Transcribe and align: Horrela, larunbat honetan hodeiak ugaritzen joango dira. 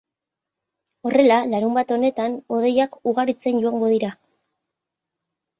Horrela, 1.09 1.37
larunbat 1.51 1.93
honetan 1.97 2.37
hodeiak 2.57 2.97
ugaritzen 3.13 3.63
joango 3.67 3.93
dira. 3.95 4.11